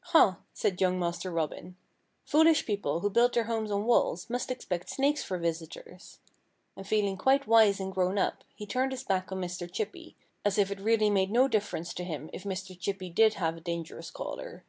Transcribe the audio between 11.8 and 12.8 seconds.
to him if Mr.